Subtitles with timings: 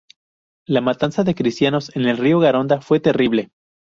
[0.65, 3.51] La matanza de cristianos en el río Garona fue terrible.